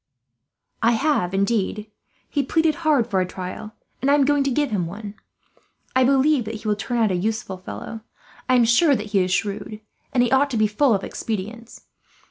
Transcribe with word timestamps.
"I 0.81 0.93
have, 0.93 1.31
indeed. 1.31 1.91
He 2.27 2.41
pleaded 2.41 2.73
hard 2.81 3.05
for 3.05 3.21
a 3.21 3.25
trial, 3.27 3.75
and 4.01 4.09
I 4.09 4.15
am 4.15 4.25
going 4.25 4.43
to 4.45 4.49
give 4.49 4.71
him 4.71 4.87
one. 4.87 5.13
I 5.95 6.03
believe 6.03 6.45
that 6.45 6.55
he 6.55 6.67
will 6.67 6.75
turn 6.75 6.97
out 6.97 7.11
a 7.11 7.15
useful 7.15 7.57
fellow. 7.59 8.01
I 8.49 8.55
am 8.55 8.65
sure 8.65 8.95
that 8.95 9.11
he 9.11 9.19
is 9.19 9.31
shrewd, 9.31 9.79
and 10.11 10.23
he 10.23 10.31
ought 10.31 10.49
to 10.49 10.57
be 10.57 10.65
full 10.65 10.95
of 10.95 11.03
expedients. 11.03 11.83